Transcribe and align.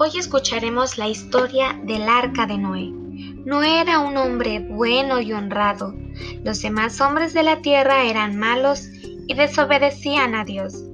Hoy 0.00 0.10
escucharemos 0.16 0.96
la 0.96 1.08
historia 1.08 1.76
del 1.82 2.08
arca 2.08 2.46
de 2.46 2.56
Noé. 2.56 2.88
Noé 3.44 3.80
era 3.80 3.98
un 3.98 4.16
hombre 4.16 4.60
bueno 4.60 5.20
y 5.20 5.32
honrado. 5.32 5.92
Los 6.44 6.62
demás 6.62 7.00
hombres 7.00 7.34
de 7.34 7.42
la 7.42 7.62
tierra 7.62 8.04
eran 8.04 8.36
malos 8.36 8.86
y 9.02 9.34
desobedecían 9.34 10.36
a 10.36 10.44
Dios. 10.44 10.84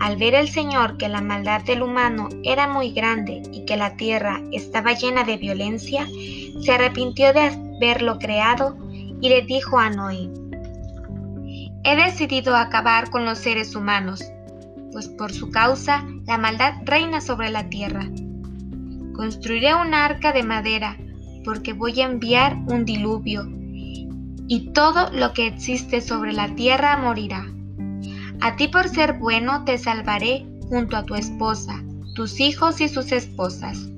Al 0.00 0.16
ver 0.16 0.34
el 0.34 0.48
Señor 0.48 0.96
que 0.96 1.10
la 1.10 1.20
maldad 1.20 1.60
del 1.64 1.82
humano 1.82 2.30
era 2.42 2.66
muy 2.66 2.92
grande 2.92 3.42
y 3.52 3.66
que 3.66 3.76
la 3.76 3.96
tierra 3.96 4.40
estaba 4.50 4.94
llena 4.94 5.24
de 5.24 5.36
violencia, 5.36 6.06
se 6.06 6.72
arrepintió 6.72 7.34
de 7.34 7.50
haberlo 7.50 8.18
creado 8.18 8.78
y 9.20 9.28
le 9.28 9.42
dijo 9.42 9.78
a 9.78 9.90
Noé, 9.90 10.30
He 11.84 11.96
decidido 11.96 12.56
acabar 12.56 13.10
con 13.10 13.26
los 13.26 13.38
seres 13.40 13.76
humanos 13.76 14.24
pues 14.92 15.08
por 15.08 15.32
su 15.32 15.50
causa 15.50 16.04
la 16.26 16.38
maldad 16.38 16.74
reina 16.84 17.20
sobre 17.20 17.50
la 17.50 17.68
tierra. 17.68 18.08
Construiré 19.14 19.74
un 19.74 19.94
arca 19.94 20.32
de 20.32 20.42
madera, 20.42 20.96
porque 21.44 21.72
voy 21.72 22.00
a 22.00 22.06
enviar 22.06 22.56
un 22.68 22.84
diluvio, 22.84 23.48
y 24.48 24.72
todo 24.72 25.10
lo 25.12 25.32
que 25.32 25.46
existe 25.46 26.00
sobre 26.00 26.32
la 26.32 26.54
tierra 26.54 26.96
morirá. 26.96 27.46
A 28.40 28.56
ti 28.56 28.68
por 28.68 28.88
ser 28.88 29.14
bueno 29.14 29.64
te 29.64 29.78
salvaré 29.78 30.46
junto 30.68 30.96
a 30.96 31.04
tu 31.04 31.14
esposa, 31.14 31.82
tus 32.14 32.40
hijos 32.40 32.80
y 32.80 32.88
sus 32.88 33.12
esposas. 33.12 33.88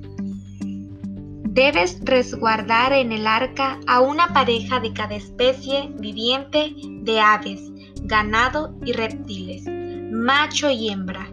Debes 1.51 1.99
resguardar 2.03 2.93
en 2.93 3.11
el 3.11 3.27
arca 3.27 3.79
a 3.87 3.99
una 3.99 4.27
pareja 4.33 4.79
de 4.79 4.93
cada 4.93 5.15
especie 5.15 5.91
viviente 5.99 6.73
de 7.03 7.19
aves, 7.19 7.61
ganado 8.03 8.75
y 8.85 8.93
reptiles 8.93 9.78
macho 10.19 10.69
y 10.69 10.89
hembra, 10.89 11.31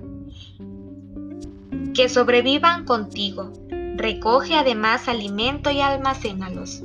que 1.95 2.09
sobrevivan 2.09 2.85
contigo. 2.85 3.53
Recoge 3.97 4.55
además 4.55 5.09
alimento 5.09 5.71
y 5.71 5.81
almacénalos. 5.81 6.83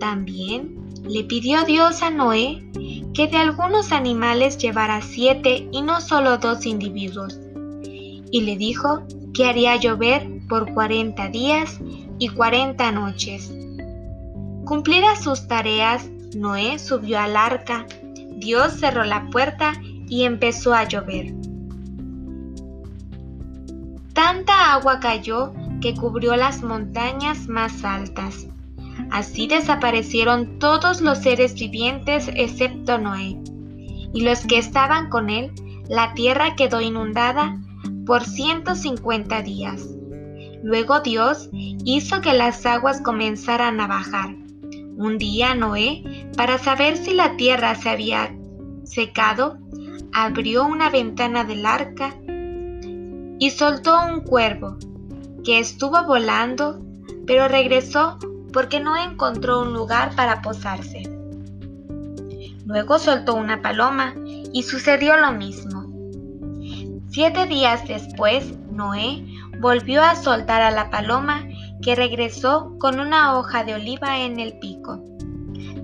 También 0.00 0.76
le 1.04 1.24
pidió 1.24 1.64
Dios 1.64 2.02
a 2.02 2.10
Noé 2.10 2.64
que 3.14 3.28
de 3.28 3.36
algunos 3.36 3.92
animales 3.92 4.58
llevara 4.58 5.02
siete 5.02 5.68
y 5.70 5.82
no 5.82 6.00
solo 6.00 6.38
dos 6.38 6.66
individuos. 6.66 7.38
Y 8.30 8.40
le 8.40 8.56
dijo 8.56 9.02
que 9.34 9.44
haría 9.44 9.76
llover 9.76 10.26
por 10.48 10.72
cuarenta 10.72 11.28
días 11.28 11.78
y 12.18 12.28
cuarenta 12.30 12.90
noches. 12.90 13.52
Cumplidas 14.64 15.22
sus 15.22 15.46
tareas, 15.46 16.08
Noé 16.34 16.78
subió 16.78 17.20
al 17.20 17.36
arca, 17.36 17.86
Dios 18.36 18.72
cerró 18.72 19.04
la 19.04 19.28
puerta 19.30 19.74
y 20.12 20.24
empezó 20.24 20.74
a 20.74 20.84
llover. 20.84 21.32
Tanta 24.12 24.74
agua 24.74 25.00
cayó 25.00 25.54
que 25.80 25.94
cubrió 25.94 26.36
las 26.36 26.62
montañas 26.62 27.48
más 27.48 27.82
altas. 27.82 28.46
Así 29.10 29.46
desaparecieron 29.46 30.58
todos 30.58 31.00
los 31.00 31.16
seres 31.16 31.54
vivientes 31.54 32.28
excepto 32.34 32.98
Noé. 32.98 33.38
Y 34.12 34.20
los 34.20 34.40
que 34.40 34.58
estaban 34.58 35.08
con 35.08 35.30
él, 35.30 35.50
la 35.88 36.12
tierra 36.12 36.56
quedó 36.56 36.82
inundada 36.82 37.58
por 38.04 38.22
150 38.22 39.40
días. 39.40 39.88
Luego 40.62 41.00
Dios 41.00 41.48
hizo 41.52 42.20
que 42.20 42.34
las 42.34 42.66
aguas 42.66 43.00
comenzaran 43.00 43.80
a 43.80 43.86
bajar. 43.86 44.36
Un 44.98 45.16
día 45.16 45.54
Noé, 45.54 46.28
para 46.36 46.58
saber 46.58 46.98
si 46.98 47.14
la 47.14 47.34
tierra 47.38 47.74
se 47.76 47.88
había 47.88 48.36
secado, 48.84 49.61
abrió 50.12 50.64
una 50.64 50.90
ventana 50.90 51.44
del 51.44 51.66
arca 51.66 52.14
y 53.38 53.50
soltó 53.50 53.98
un 54.06 54.20
cuervo, 54.20 54.76
que 55.44 55.58
estuvo 55.58 56.04
volando, 56.04 56.80
pero 57.26 57.48
regresó 57.48 58.18
porque 58.52 58.80
no 58.80 58.96
encontró 58.96 59.62
un 59.62 59.72
lugar 59.72 60.14
para 60.14 60.42
posarse. 60.42 61.02
Luego 62.66 62.98
soltó 62.98 63.34
una 63.34 63.60
paloma 63.60 64.14
y 64.52 64.62
sucedió 64.62 65.16
lo 65.16 65.32
mismo. 65.32 65.86
Siete 67.10 67.46
días 67.46 67.86
después, 67.88 68.54
Noé 68.70 69.26
volvió 69.58 70.02
a 70.02 70.14
soltar 70.14 70.62
a 70.62 70.70
la 70.70 70.90
paloma 70.90 71.44
que 71.82 71.94
regresó 71.94 72.76
con 72.78 73.00
una 73.00 73.36
hoja 73.38 73.64
de 73.64 73.74
oliva 73.74 74.20
en 74.20 74.38
el 74.38 74.58
pico. 74.58 75.02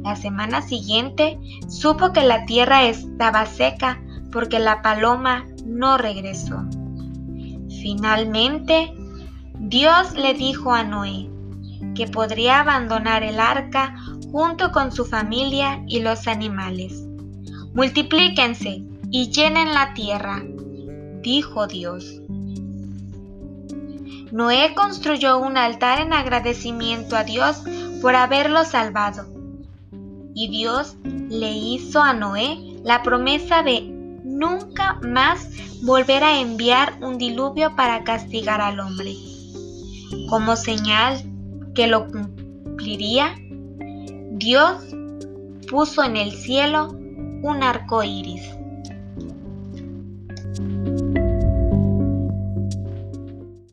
La 0.08 0.16
semana 0.16 0.62
siguiente 0.62 1.38
supo 1.68 2.14
que 2.14 2.22
la 2.22 2.46
tierra 2.46 2.84
estaba 2.84 3.44
seca 3.44 4.00
porque 4.32 4.58
la 4.58 4.80
paloma 4.80 5.44
no 5.66 5.98
regresó. 5.98 6.64
Finalmente, 7.82 8.94
Dios 9.58 10.14
le 10.14 10.32
dijo 10.32 10.72
a 10.72 10.82
Noé 10.82 11.28
que 11.94 12.06
podría 12.06 12.60
abandonar 12.60 13.22
el 13.22 13.38
arca 13.38 13.96
junto 14.32 14.72
con 14.72 14.92
su 14.92 15.04
familia 15.04 15.84
y 15.86 16.00
los 16.00 16.26
animales. 16.26 17.06
Multiplíquense 17.74 18.82
y 19.10 19.30
llenen 19.30 19.74
la 19.74 19.92
tierra, 19.92 20.42
dijo 21.20 21.66
Dios. 21.66 22.22
Noé 24.32 24.72
construyó 24.74 25.36
un 25.36 25.58
altar 25.58 26.00
en 26.00 26.14
agradecimiento 26.14 27.14
a 27.14 27.24
Dios 27.24 27.62
por 28.00 28.16
haberlo 28.16 28.64
salvado. 28.64 29.37
Y 30.38 30.46
Dios 30.46 30.96
le 31.02 31.50
hizo 31.50 32.00
a 32.00 32.12
Noé 32.12 32.58
la 32.84 33.02
promesa 33.02 33.64
de 33.64 33.82
nunca 34.22 35.00
más 35.02 35.50
volver 35.82 36.22
a 36.22 36.38
enviar 36.38 36.96
un 37.02 37.18
diluvio 37.18 37.74
para 37.74 38.04
castigar 38.04 38.60
al 38.60 38.78
hombre. 38.78 39.16
Como 40.30 40.54
señal 40.54 41.20
que 41.74 41.88
lo 41.88 42.06
cumpliría, 42.06 43.34
Dios 44.30 44.80
puso 45.68 46.04
en 46.04 46.16
el 46.16 46.30
cielo 46.30 46.90
un 47.42 47.64
arco 47.64 48.04
iris. 48.04 48.48